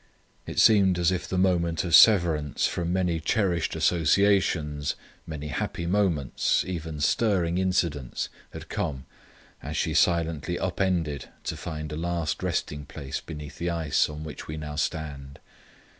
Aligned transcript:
It 0.47 0.57
seemed 0.57 0.97
as 0.97 1.11
if 1.11 1.27
the 1.27 1.37
moment 1.37 1.83
of 1.83 1.93
severance 1.93 2.65
from 2.65 2.91
many 2.91 3.19
cherished 3.19 3.75
associations, 3.75 4.95
many 5.27 5.49
happy 5.49 5.85
moments, 5.85 6.65
even 6.65 6.99
stirring 6.99 7.59
incidents, 7.59 8.27
had 8.51 8.67
come 8.67 9.05
as 9.61 9.77
she 9.77 9.93
silently 9.93 10.57
up 10.57 10.81
ended 10.81 11.29
to 11.43 11.55
find 11.55 11.91
a 11.91 11.97
last 11.97 12.41
resting 12.41 12.87
place 12.87 13.21
beneath 13.21 13.59
the 13.59 13.69
ice 13.69 14.09
on 14.09 14.23
which 14.23 14.47
we 14.47 14.57
now 14.57 14.75
stand. 14.75 15.39